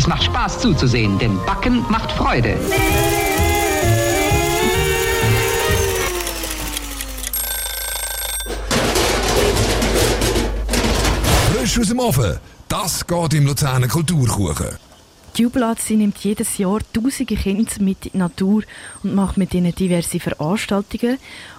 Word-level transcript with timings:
Es 0.00 0.06
macht 0.06 0.24
Spaß 0.24 0.60
zuzusehen, 0.60 1.18
denn 1.18 1.38
Backen 1.44 1.84
macht 1.90 2.10
Freude. 2.12 2.56
Frisch 11.52 11.78
aus 11.78 11.88
dem 11.88 11.98
Ofen. 11.98 12.38
Das 12.66 13.06
geht 13.06 13.34
im 13.34 13.44
Luzerner 13.44 13.88
Kulturkuchen. 13.88 14.89
Die 15.36 15.42
Jubilatsi 15.42 15.96
nimmt 15.96 16.18
jedes 16.18 16.58
Jahr 16.58 16.80
tausende 16.92 17.36
Kinder 17.36 17.70
mit 17.80 18.06
in 18.06 18.12
die 18.12 18.18
Natur 18.18 18.62
und 19.02 19.14
macht 19.14 19.36
mit 19.36 19.54
ihnen 19.54 19.74
diverse 19.74 20.18
Veranstaltungen. 20.18 21.18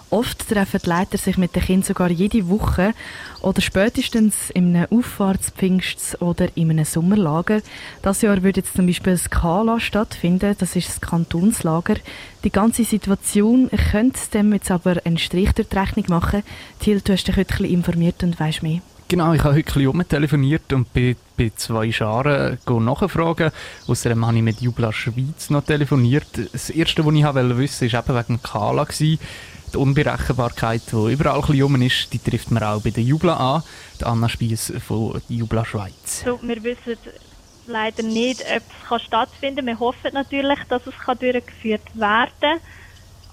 Oft 0.10 0.50
treffen 0.50 0.82
die 0.84 0.90
Leiter 0.90 1.18
sich 1.18 1.38
mit 1.38 1.56
den 1.56 1.64
Kindern 1.64 1.84
sogar 1.84 2.12
jede 2.12 2.50
Woche 2.50 2.94
oder 3.42 3.62
spätestens 3.62 4.50
in 4.50 4.76
einem 4.76 4.88
Auffahrtspfingst 4.92 6.22
oder 6.22 6.50
in 6.56 6.70
einem 6.70 6.84
Sommerlager. 6.84 7.62
Das 8.02 8.22
Jahr 8.22 8.44
wird 8.44 8.58
jetzt 8.58 8.76
zum 8.76 8.88
Beispiel 8.88 9.14
das 9.14 9.30
Kala 9.30 9.80
stattfinden, 9.80 10.54
das 10.60 10.76
ist 10.76 10.90
das 10.90 11.00
Kantonslager. 11.00 11.96
Die 12.44 12.52
ganze 12.52 12.84
Situation 12.84 13.70
könnte 13.92 14.20
dem 14.34 14.52
jetzt 14.52 14.70
aber 14.70 14.98
einen 15.06 15.18
Strich 15.18 15.54
durch 15.54 15.70
die 15.70 15.78
Rechnung 15.78 16.06
machen. 16.10 16.44
Thiel, 16.82 17.00
du 17.00 17.14
hast 17.14 17.30
dich 17.30 17.38
heute 17.38 17.66
informiert 17.66 18.22
und 18.22 18.38
weißt 18.38 18.64
mehr. 18.64 18.82
Genau, 19.12 19.34
ich 19.34 19.44
habe 19.44 19.56
heute 19.56 19.80
ein 19.80 19.92
bisschen 19.92 20.08
telefoniert 20.08 20.72
und 20.72 20.94
bei, 20.94 21.18
bei 21.42 21.52
zwei 21.56 21.92
Scharen 21.92 22.60
nachfragen. 22.68 23.52
Außerdem 23.88 24.26
habe 24.26 24.38
ich 24.38 24.44
mit 24.44 24.62
Jubla 24.62 24.94
Schweiz 24.94 25.50
noch 25.50 25.64
telefoniert. 25.64 26.28
Das 26.52 26.70
Erste, 26.70 27.04
was 27.06 27.14
ich 27.14 27.24
wissen 27.24 27.92
wollte, 27.92 27.94
war 27.94 28.18
eben 28.18 28.28
wegen 28.28 28.44
Kala. 28.44 28.88
Die 29.00 29.78
Unberechenbarkeit, 29.78 30.82
die 30.92 31.14
überall 31.14 31.42
ein 31.42 31.82
ist, 31.82 32.12
die 32.12 32.20
trifft 32.20 32.52
man 32.52 32.62
auch 32.64 32.82
bei 32.82 32.90
der 32.92 33.04
Jubla 33.04 33.56
an. 33.56 33.64
Die 34.00 34.04
Anna 34.04 34.30
Spiess 34.30 34.72
von 34.86 35.22
Jubla 35.30 35.66
Schweiz. 35.66 36.24
So, 36.26 36.40
wir 36.44 36.62
wissen 36.64 36.98
leider 37.66 38.04
nicht, 38.04 38.44
ob 38.56 38.98
es 38.98 39.04
stattfinden 39.04 39.66
kann. 39.66 39.66
Wir 39.66 39.80
hoffen 39.80 40.14
natürlich, 40.14 40.60
dass 40.70 40.84
es 40.86 40.94
durchgeführt 41.20 41.96
werden 41.96 42.32
kann. 42.42 42.60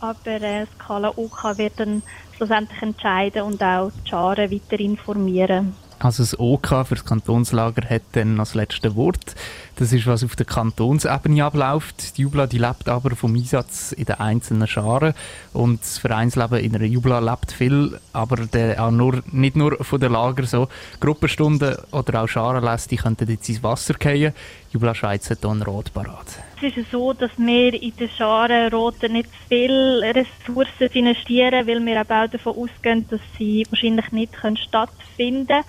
Aber 0.00 0.30
äh, 0.30 0.64
das 0.64 0.78
Kala 0.78 1.12
UK 1.16 1.58
wird 1.58 1.80
dann 1.80 2.02
schlussendlich 2.36 2.80
entscheiden 2.80 3.42
und 3.42 3.62
auch 3.62 3.90
die 3.90 4.08
Scharen 4.08 4.50
weiter 4.50 4.78
informieren. 4.78 5.74
Also 6.00 6.22
das 6.22 6.38
OK 6.38 6.86
für 6.86 6.94
das 6.94 7.04
Kantonslager 7.04 7.88
hat 7.88 8.02
dann 8.12 8.36
das 8.36 8.54
letzte 8.54 8.94
Wort. 8.94 9.34
Das 9.76 9.92
ist, 9.92 10.06
was 10.06 10.22
auf 10.22 10.36
der 10.36 10.46
Kantonsebene 10.46 11.44
abläuft. 11.44 12.16
Die 12.16 12.22
Jubla 12.22 12.46
die 12.46 12.58
lebt 12.58 12.88
aber 12.88 13.16
vom 13.16 13.34
Einsatz 13.34 13.92
in 13.92 14.04
den 14.04 14.16
einzelnen 14.16 14.68
Scharen. 14.68 15.14
Und 15.52 15.80
das 15.80 15.98
Vereinsleben 15.98 16.60
in 16.60 16.74
einer 16.74 16.84
Jubla 16.84 17.18
lebt 17.18 17.52
viel, 17.52 17.98
aber 18.12 18.36
der, 18.46 18.82
auch 18.82 18.90
nur, 18.90 19.22
nicht 19.32 19.56
nur 19.56 19.76
von 19.84 20.00
den 20.00 20.12
Lager 20.12 20.46
so. 20.46 20.68
Gruppenstunden 21.00 21.76
oder 21.90 22.22
auch 22.22 22.28
Scharenlässe, 22.28 22.88
die 22.88 22.96
könnten 22.96 23.28
jetzt 23.28 23.48
ins 23.48 23.62
Wasser 23.62 23.94
fallen. 24.00 24.32
Jubla 24.70 24.94
Schweiz 24.94 25.30
hat 25.30 25.38
hier 25.40 25.50
einen 25.50 25.62
Rot 25.62 25.92
parat. 25.92 26.26
Es 26.62 26.76
ist 26.76 26.90
so, 26.90 27.12
dass 27.12 27.30
wir 27.36 27.72
in 27.80 27.96
den 27.96 28.10
Scharenroten 28.10 29.12
nicht 29.12 29.30
viel 29.48 30.02
Ressourcen 30.02 30.92
investieren, 30.92 31.66
weil 31.66 31.84
wir 31.84 32.00
auch 32.00 32.30
davon 32.30 32.56
ausgehen, 32.56 33.06
dass 33.08 33.20
sie 33.38 33.66
wahrscheinlich 33.70 34.12
nicht 34.12 34.32
stattfinden 34.36 35.46
können. 35.46 35.64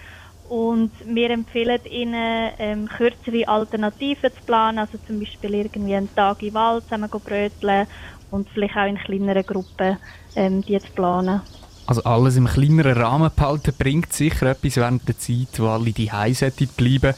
Und 0.49 0.91
wir 1.05 1.29
empfehlen 1.29 1.79
ihnen, 1.85 2.51
ähm, 2.57 2.89
kürzere 2.89 3.47
Alternativen 3.47 4.31
zu 4.33 4.41
planen, 4.45 4.79
also 4.79 4.97
zum 5.05 5.19
Beispiel 5.19 5.53
irgendwie 5.53 5.95
einen 5.95 6.13
Tag 6.15 6.41
im 6.41 6.55
Wald 6.55 6.83
zusammen 6.85 7.09
bröteln 7.09 7.85
und 8.31 8.49
vielleicht 8.49 8.75
auch 8.75 8.87
in 8.87 8.97
kleineren 8.97 9.45
Gruppen 9.45 9.97
ähm, 10.35 10.63
die 10.63 10.79
zu 10.79 10.91
planen. 10.91 11.41
Also 11.85 12.03
alles 12.03 12.37
im 12.37 12.45
kleineren 12.45 12.97
Rahmen 12.97 13.31
behalten 13.35 13.73
bringt 13.77 14.13
sicher 14.13 14.47
etwas 14.47 14.77
während 14.77 15.07
der 15.07 15.17
Zeit, 15.17 15.59
wo 15.59 15.67
alle 15.67 15.91
die 15.91 16.11
Hause 16.11 16.51
bleiben 16.77 17.15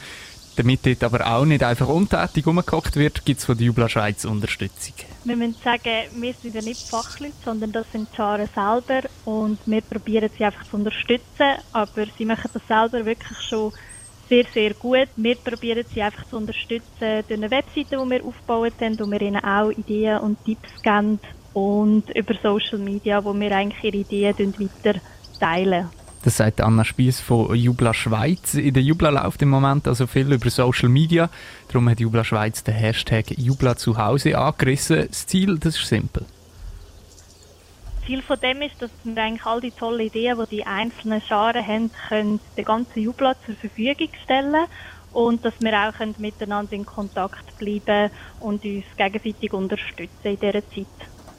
damit 0.56 0.86
dort 0.86 1.04
aber 1.04 1.26
auch 1.26 1.44
nicht 1.44 1.62
einfach 1.62 1.88
untätig 1.88 2.46
umgehockt 2.46 2.96
wird, 2.96 3.24
gibt 3.24 3.40
es 3.40 3.46
von 3.46 3.56
der 3.56 3.66
Jubla 3.66 3.88
Schweiz 3.88 4.24
Unterstützung. 4.24 4.94
Wir 5.24 5.36
müssen 5.36 5.56
sagen, 5.62 6.08
wir 6.16 6.34
sind 6.34 6.54
ja 6.54 6.62
nicht 6.62 6.88
Fachleute, 6.88 7.34
sondern 7.44 7.72
das 7.72 7.90
sind 7.92 8.08
die 8.12 8.16
Scharen 8.16 8.48
selber 8.54 9.08
und 9.24 9.58
wir 9.66 9.80
probieren 9.80 10.30
sie 10.36 10.44
einfach 10.44 10.64
zu 10.68 10.76
unterstützen, 10.76 11.58
aber 11.72 12.06
sie 12.18 12.24
machen 12.24 12.50
das 12.52 12.62
selber 12.66 13.04
wirklich 13.04 13.38
schon 13.38 13.72
sehr, 14.28 14.44
sehr 14.52 14.74
gut. 14.74 15.08
Wir 15.16 15.36
probieren 15.36 15.84
sie 15.92 16.02
einfach 16.02 16.26
zu 16.28 16.36
unterstützen 16.36 16.82
durch 17.00 17.30
eine 17.30 17.50
Webseite, 17.50 17.98
die 18.02 18.10
wir 18.10 18.24
aufgebaut 18.24 18.74
haben, 18.80 18.98
wo 18.98 19.10
wir 19.10 19.20
ihnen 19.20 19.44
auch 19.44 19.70
Ideen 19.70 20.18
und 20.18 20.44
Tipps 20.44 20.82
geben 20.82 21.20
und 21.52 22.08
über 22.10 22.34
Social 22.42 22.78
Media, 22.78 23.22
wo 23.24 23.34
wir 23.34 23.52
eigentlich 23.54 23.84
ihre 23.84 23.98
Ideen 23.98 24.54
weiter 24.58 25.00
teilen. 25.38 25.90
Das 26.24 26.36
sagt 26.36 26.60
Anna 26.60 26.84
Spies 26.84 27.18
von 27.20 27.52
Jubla 27.56 27.92
Schweiz. 27.92 28.54
In 28.54 28.74
der 28.74 28.82
Jubla 28.82 29.08
läuft 29.08 29.42
im 29.42 29.48
Moment 29.48 29.88
also 29.88 30.06
viel 30.06 30.32
über 30.32 30.50
Social 30.50 30.88
Media. 30.88 31.28
Darum 31.66 31.88
hat 31.88 31.98
Jubla 31.98 32.22
Schweiz 32.22 32.62
den 32.62 32.74
Hashtag 32.74 33.36
Jubla 33.36 33.76
zu 33.76 33.98
Hause 33.98 34.38
angerissen. 34.38 35.08
Das 35.08 35.26
Ziel, 35.26 35.58
das 35.58 35.76
ist 35.76 35.88
simpel. 35.88 36.24
Ziel 38.06 38.22
von 38.22 38.38
dem 38.40 38.62
ist, 38.62 38.80
dass 38.80 38.90
wir 39.02 39.20
eigentlich 39.20 39.46
all 39.46 39.60
die 39.60 39.72
tollen 39.72 40.00
Ideen, 40.06 40.38
die 40.38 40.56
die 40.56 40.64
einzelnen 40.64 41.20
Scharen 41.20 41.66
haben, 41.66 41.90
können 42.08 42.40
den 42.56 42.64
ganzen 42.64 43.02
Jubla 43.02 43.34
zur 43.44 43.56
Verfügung 43.56 44.08
stellen 44.24 44.66
und 45.12 45.44
dass 45.44 45.54
wir 45.60 45.72
auch 45.72 46.18
miteinander 46.18 46.72
in 46.72 46.86
Kontakt 46.86 47.58
bleiben 47.58 48.10
und 48.40 48.64
uns 48.64 48.84
gegenseitig 48.96 49.52
unterstützen 49.52 50.08
in 50.24 50.38
dieser 50.38 50.68
Zeit. 50.68 50.86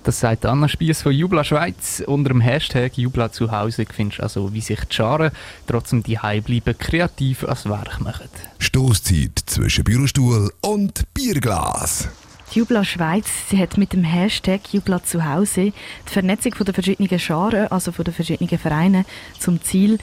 Das 0.03 0.19
sagt 0.19 0.45
Anna 0.45 0.67
Spies 0.67 1.01
von 1.01 1.13
Jubla 1.13 1.45
Schweiz. 1.45 2.03
Unter 2.05 2.29
dem 2.29 2.41
Hashtag 2.41 2.97
Jubla 2.97 3.31
zu 3.31 3.51
Hause 3.51 3.85
findest 3.89 4.19
du 4.19 4.23
also, 4.23 4.53
wie 4.53 4.59
sich 4.59 4.81
die 4.81 4.93
Scharen 4.93 5.31
trotzdem 5.65 6.03
die 6.03 6.17
bleiben 6.17 6.77
kreativ 6.77 7.45
ans 7.45 7.65
Werk 7.69 8.01
machen. 8.01 8.27
Stoßzeit 8.59 9.39
zwischen 9.45 9.85
Bürostuhl 9.85 10.51
und 10.59 11.05
Bierglas. 11.13 12.09
Die 12.53 12.59
Jubla 12.59 12.83
Schweiz 12.83 13.27
sie 13.49 13.57
hat 13.57 13.77
mit 13.77 13.93
dem 13.93 14.03
Hashtag 14.03 14.73
Jubla 14.73 15.01
zu 15.01 15.23
Hause 15.23 15.71
die 15.71 16.11
Vernetzung 16.11 16.53
von 16.53 16.65
der 16.65 16.73
verschiedenen 16.73 17.17
Scharen, 17.17 17.67
also 17.67 17.93
von 17.93 18.03
den 18.03 18.13
verschiedenen 18.13 18.59
Vereinen, 18.59 19.05
zum 19.39 19.63
Ziel. 19.63 19.99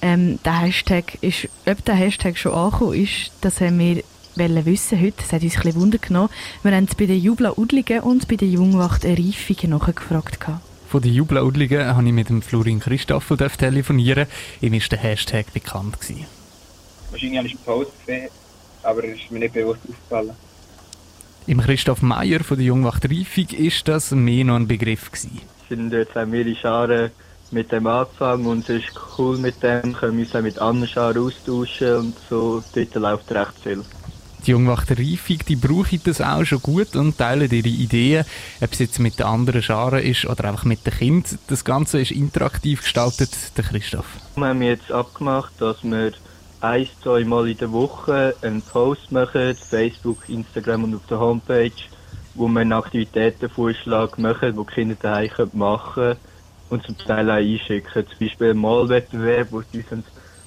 Ähm, 0.00 0.38
der 0.46 0.60
Hashtag 0.60 1.18
ist, 1.20 1.48
ob 1.66 1.84
der 1.84 1.94
Hashtag 1.94 2.38
schon 2.38 2.54
angekommen 2.54 2.94
ist, 2.94 3.32
das 3.42 3.60
haben 3.60 3.78
wir 3.78 4.02
wissen 4.36 5.00
heute. 5.00 5.14
Das 5.18 5.32
hat 5.32 5.42
uns 5.42 5.56
ein 5.56 5.62
bisschen 5.62 5.80
Wunder 5.80 5.98
genommen. 5.98 6.30
Wir 6.62 6.72
haben 6.72 6.86
bei 6.98 7.06
den 7.06 7.20
Jubla 7.20 7.52
Udligen 7.56 8.00
und 8.00 8.28
bei 8.28 8.36
der 8.36 8.48
Jungwacht 8.48 9.04
Reifung 9.04 9.70
nachgefragt. 9.70 10.38
Von 10.88 11.00
den 11.00 11.14
Jubla 11.14 11.42
Udligen 11.42 11.86
habe 11.86 12.06
ich 12.06 12.12
mit 12.12 12.28
dem 12.28 12.42
Florin 12.42 12.80
Christoffel 12.80 13.36
telefonieren. 13.36 14.26
Ihm 14.60 14.72
war 14.72 14.80
der 14.90 14.98
Hashtag 14.98 15.52
bekannt. 15.52 16.00
Gewesen. 16.00 16.26
Wahrscheinlich 17.10 17.38
habe 17.38 17.48
ich 17.48 17.54
einen 17.54 17.64
Post 17.64 17.92
gesehen, 18.06 18.28
aber 18.82 19.04
es 19.04 19.20
ist 19.20 19.30
mir 19.30 19.38
nicht 19.38 19.54
bewusst 19.54 19.80
aufgefallen. 19.88 20.36
Im 21.46 21.60
Christoph 21.60 22.02
Meyer 22.02 22.44
von 22.44 22.56
der 22.56 22.66
Jungwacht 22.66 23.04
Reifung 23.04 23.46
ist 23.50 23.88
das 23.88 24.12
mehr 24.12 24.44
noch 24.44 24.56
ein 24.56 24.68
Begriff 24.68 25.10
gewesen. 25.10 25.40
Sind 25.68 25.92
jetzt 25.92 26.16
auch 26.16 26.26
mehrere 26.26 26.54
Scharen 26.54 27.10
mit 27.50 27.72
dem 27.72 27.86
angefangen 27.86 28.46
und 28.46 28.68
es 28.68 28.84
ist 28.84 28.92
cool 29.18 29.38
mit 29.38 29.62
dem, 29.62 29.92
können 29.92 30.16
wir 30.16 30.24
uns 30.24 30.34
auch 30.34 30.40
mit 30.40 30.58
anderen 30.58 30.88
Scharen 30.88 31.18
austauschen 31.18 31.96
und 31.96 32.14
so, 32.30 32.62
dort 32.74 32.94
läuft 32.94 33.32
recht 33.32 33.54
viel. 33.62 33.84
Die 34.46 34.50
Jungwachter 34.50 34.98
Reifung, 34.98 35.38
die 35.48 35.54
brauchen 35.54 36.00
das 36.04 36.20
auch 36.20 36.44
schon 36.44 36.60
gut 36.60 36.96
und 36.96 37.16
teilen 37.16 37.50
ihre 37.50 37.68
Ideen, 37.68 38.24
ob 38.60 38.72
es 38.72 38.80
jetzt 38.80 38.98
mit 38.98 39.20
den 39.20 39.26
anderen 39.26 39.62
Scharen 39.62 40.02
ist 40.02 40.26
oder 40.26 40.46
einfach 40.48 40.64
mit 40.64 40.84
den 40.84 40.92
Kindern. 40.92 41.38
Das 41.46 41.64
Ganze 41.64 42.00
ist 42.00 42.10
interaktiv 42.10 42.82
gestaltet, 42.82 43.30
der 43.56 43.64
Christoph. 43.64 44.06
Wir 44.34 44.46
haben 44.46 44.62
jetzt 44.62 44.90
abgemacht, 44.90 45.52
dass 45.60 45.84
wir 45.84 46.12
ein, 46.60 46.88
zwei 47.02 47.24
Mal 47.24 47.50
in 47.50 47.58
der 47.58 47.70
Woche 47.70 48.34
einen 48.42 48.62
Post 48.62 49.12
machen, 49.12 49.54
Facebook, 49.54 50.28
Instagram 50.28 50.84
und 50.84 50.96
auf 50.96 51.06
der 51.08 51.20
Homepage, 51.20 51.70
wo 52.34 52.48
wir 52.48 52.60
einen 52.60 52.72
Aktivitätenvorschlag 52.72 54.18
machen, 54.18 54.56
wo 54.56 54.64
die 54.64 54.74
Kinder 54.74 54.96
daheim 55.00 55.30
machen 55.52 55.94
können 55.94 56.16
und 56.70 56.84
zum 56.84 56.98
Teil 56.98 57.30
auch 57.30 57.34
einschicken. 57.34 58.06
Zum 58.08 58.18
Beispiel 58.18 58.50
einen 58.50 58.60
Malwettbewerb, 58.60 59.48
wo 59.50 59.62
sie 59.72 59.84
uns 59.90 60.06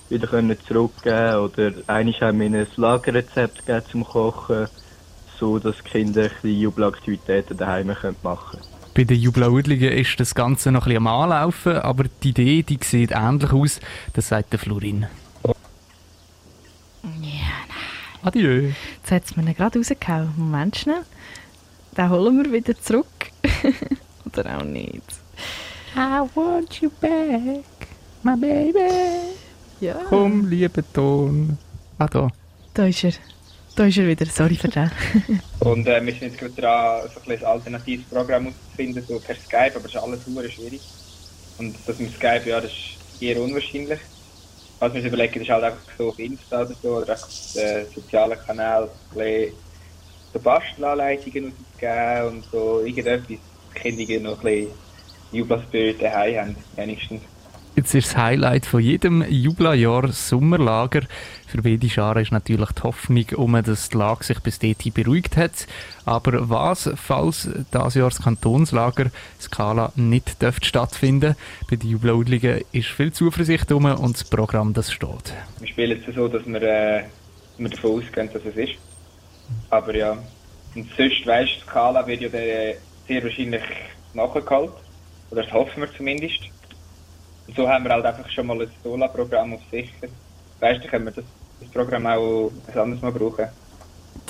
wieder 0.10 0.28
können 0.28 0.58
zurückgeben 0.68 1.36
oder 1.36 1.72
eigentlich 1.88 2.22
haben 2.22 2.40
wir 2.40 2.46
ein 2.48 2.68
Lagerrezept 2.76 3.66
gegeben 3.66 3.86
zum 3.92 4.04
Kochen, 4.06 4.68
so 5.40 5.60
dass 5.60 5.78
die 5.78 5.90
Kinder 5.90 6.24
ein 6.24 6.30
bisschen 6.30 6.60
Jubelaktivitäten 6.60 7.58
daheim 7.58 7.88
machen 7.88 8.16
können. 8.22 8.64
Bei 8.94 9.04
den 9.04 9.20
Jubelaudlingen 9.20 9.92
ist 9.92 10.20
das 10.20 10.36
Ganze 10.36 10.72
noch 10.72 10.84
ein 10.86 10.94
bisschen 10.94 11.08
am 11.08 11.32
Anlaufen, 11.32 11.78
aber 11.78 12.06
die 12.24 12.30
Idee 12.30 12.64
die 12.64 12.80
sieht 12.82 13.12
ähnlich 13.12 13.52
aus, 13.52 13.80
das 14.14 14.30
sagt 14.30 14.54
der 14.54 14.60
Florin. 14.60 15.08
Ja, 15.44 15.54
nein. 17.04 17.66
Adieu. 18.24 18.72
Jetzt 18.98 19.12
hat 19.12 19.26
es 19.26 19.38
mir 19.38 19.54
gerade 19.54 19.78
rausgehauen. 19.78 20.34
Moment 20.38 20.78
schnell. 20.78 21.04
Den 21.96 22.10
holen 22.10 22.44
wir 22.44 22.52
wieder 22.52 22.76
zurück. 22.80 23.06
Oder 24.26 24.58
auch 24.58 24.64
nicht. 24.64 25.04
I 25.96 26.22
want 26.34 26.82
you 26.82 26.90
back, 27.00 27.64
my 28.24 28.36
baby. 28.36 29.45
Ja. 29.86 30.02
Komm, 30.10 30.50
lieber 30.50 30.82
Ton. 30.94 31.60
Ah, 32.00 32.08
da. 32.08 32.28
Da 32.74 32.88
ist 32.88 33.04
er. 33.04 33.12
Da 33.76 33.86
ist 33.86 33.98
er 33.98 34.08
wieder. 34.08 34.26
Sorry 34.26 34.56
für 34.56 34.68
den. 34.68 34.90
Und 35.60 35.88
äh, 35.88 36.04
wir 36.04 36.12
sind 36.14 36.24
jetzt 36.24 36.40
gerade 36.40 36.54
dran, 36.54 37.10
so 37.14 37.20
ein, 37.30 37.38
ein 37.38 37.46
alternatives 37.46 38.06
Programm 38.08 38.48
auszufinden, 38.48 39.04
so 39.08 39.20
per 39.20 39.36
Skype, 39.36 39.74
aber 39.76 39.84
das 39.84 39.94
ist 39.94 40.02
alles 40.02 40.26
super 40.26 40.50
schwierig. 40.50 40.82
Und 41.60 41.76
das 41.86 42.00
mit 42.00 42.16
Skype, 42.16 42.50
ja, 42.50 42.60
das 42.60 42.72
ist 42.72 43.22
eher 43.22 43.40
unwahrscheinlich. 43.40 44.00
Was 44.80 44.92
wir 44.92 45.02
uns 45.02 45.08
überlegen, 45.08 45.42
ist 45.42 45.50
halt 45.52 45.64
einfach 45.64 45.94
so 45.98 46.10
auf 46.10 46.20
Insta 46.20 46.62
oder 46.64 46.76
so, 46.82 46.90
oder 46.98 47.14
auf 47.14 47.54
den 47.54 47.86
sozialen 47.94 48.40
Kanälen 48.40 48.90
ein 49.16 49.52
so 50.34 50.40
Bastelanleitungen 50.40 51.54
ausgegeben 51.54 52.28
und 52.38 52.46
so 52.52 52.80
irgendetwas, 52.80 53.28
die 53.28 53.40
Kinder 53.76 54.20
noch 54.20 54.38
ein 54.40 54.44
bisschen 54.44 54.72
Jubelspirit 55.32 56.02
daheim 56.02 56.38
haben, 56.38 56.56
wenigstens. 56.76 57.22
Jetzt 57.76 57.94
ist 57.94 58.08
das 58.08 58.18
Highlight 58.18 58.66
von 58.66 58.80
jedem 58.80 59.22
Jubeljahr 59.28 60.08
Sommerlager. 60.08 61.02
Für 61.46 61.62
beide 61.62 61.90
Scharen 61.90 62.24
ist 62.24 62.32
natürlich 62.32 62.72
die 62.72 62.84
Hoffnung, 62.84 63.26
um, 63.36 63.62
dass 63.62 63.90
die 63.90 63.98
Lage 63.98 64.24
sich 64.24 64.40
bis 64.40 64.60
dahin 64.60 64.94
beruhigt 64.94 65.36
hat. 65.36 65.68
Aber 66.06 66.50
was, 66.50 66.90
falls 66.96 67.50
das 67.72 67.96
Jahr 67.96 68.10
das 68.10 68.22
Kantonslager 68.22 69.12
Skala 69.42 69.92
nicht 69.96 70.42
dürfte 70.42 70.66
stattfinden 70.66 71.36
Bei 71.70 71.76
den 71.76 71.90
Jubeludlingen 71.90 72.62
ist 72.72 72.88
viel 72.88 73.12
Zuversicht 73.12 73.70
um 73.74 73.84
und 73.84 74.16
das 74.16 74.24
Programm, 74.24 74.74
das 74.74 74.94
steht. 74.94 75.34
Wir 75.60 75.68
spielen 75.68 76.02
es 76.08 76.16
so, 76.16 76.30
dass 76.30 76.46
wir, 76.46 76.62
äh, 76.62 77.04
wir 77.58 77.70
davon 77.70 78.00
ausgehen, 78.00 78.30
dass 78.32 78.46
es 78.46 78.56
ist. 78.56 78.76
Aber 79.70 79.94
ja, 79.94 80.18
und 80.76 80.88
sonst, 80.96 81.28
weißt 81.28 81.58
du, 81.58 81.70
Skala 81.70 82.08
wird 82.08 82.22
ja 82.22 82.30
sehr 82.30 83.22
wahrscheinlich 83.22 83.64
nachgeholt. 84.14 84.72
Oder 85.30 85.44
das 85.44 85.52
hoffen 85.52 85.82
wir 85.82 85.94
zumindest. 85.94 86.40
So 87.56 87.68
haben 87.68 87.84
wir 87.84 87.92
halt 87.92 88.06
einfach 88.06 88.30
schon 88.30 88.48
mal 88.48 88.62
ein 88.62 88.70
Sola-Programm 88.84 89.54
auf 89.54 89.62
sicher. 89.72 90.08
Weißt 90.60 90.84
du, 90.84 90.88
können 90.88 91.06
wir 91.06 91.12
das, 91.12 91.26
das 91.60 91.70
Programm 91.70 92.06
auch 92.08 92.52
ein 92.68 92.80
anderes 92.80 93.02
Mal 93.02 93.12
brauchen. 93.12 93.46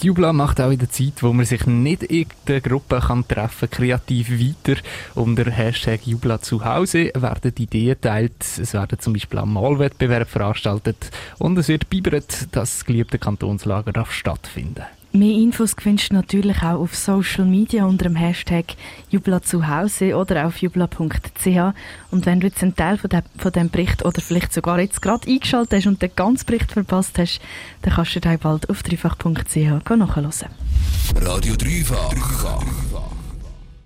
Jubla 0.01 0.33
macht 0.33 0.59
auch 0.59 0.71
in 0.71 0.79
der 0.79 0.89
Zeit, 0.89 1.23
wo 1.23 1.31
man 1.31 1.45
sich 1.45 1.65
nicht 1.65 2.03
in 2.03 2.27
der 2.47 2.59
Gruppe 2.59 2.99
kann 2.99 3.25
treffen 3.27 3.69
kreativ 3.69 4.29
weiter. 4.29 4.79
Unter 5.15 5.49
Hashtag 5.49 6.05
Jubla 6.05 6.41
zu 6.41 6.65
Hause 6.65 7.11
werden 7.15 7.53
Ideen 7.57 7.89
geteilt. 7.89 8.35
Es 8.41 8.73
werden 8.73 8.99
zum 8.99 9.13
Beispiel 9.13 9.39
am 9.39 9.53
Malwettbewerb 9.53 10.29
veranstaltet 10.29 11.11
und 11.39 11.57
es 11.57 11.69
wird 11.69 11.89
beibert, 11.89 12.47
dass 12.51 12.77
das 12.77 12.85
geliebte 12.85 13.17
Kantonslager 13.17 13.93
darf 13.93 14.11
stattfinden 14.11 14.83
Mehr 15.15 15.37
Infos 15.37 15.75
findest 15.79 16.11
du 16.11 16.15
natürlich 16.15 16.57
auch 16.57 16.81
auf 16.81 16.93
Social 16.93 17.45
Media 17.45 17.85
unter 17.85 18.03
dem 18.03 18.17
Hashtag 18.17 18.65
Jubla 19.09 19.41
zu 19.41 19.65
Hause 19.65 20.17
oder 20.17 20.45
auf 20.45 20.57
jubla.ch. 20.57 21.73
Und 22.11 22.25
wenn 22.25 22.41
du 22.41 22.47
jetzt 22.47 22.61
einen 22.61 22.75
Teil 22.75 22.97
von, 22.97 23.09
dem, 23.09 23.21
von 23.37 23.53
dem 23.53 23.69
Bericht 23.69 24.03
oder 24.03 24.19
vielleicht 24.19 24.51
sogar 24.51 24.77
jetzt 24.77 25.01
gerade 25.01 25.25
eingeschaltet 25.31 25.79
hast 25.79 25.87
und 25.87 26.01
den 26.01 26.11
ganzen 26.17 26.45
Bericht 26.45 26.69
verpasst 26.69 27.17
hast, 27.17 27.39
dann 27.83 27.93
kannst 27.93 28.13
du 28.13 28.19
den 28.19 28.37
bald 28.39 28.69
auf 28.69 28.83
dreifach.ch 28.83 29.55
nachhören. 29.55 30.31
Radio. 31.15 31.55
Dreifach. 31.55 32.13